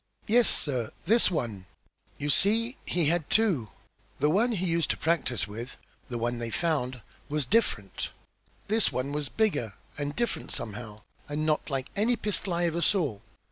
[0.25, 0.89] "Yes, sir!
[1.05, 1.67] This one.
[2.17, 3.69] You see he had two.
[4.17, 5.77] The one he used to practise with
[6.09, 8.09] the one they found was different.
[8.67, 13.19] This one was bigger and different somehow, and not like any pistol I ever saw.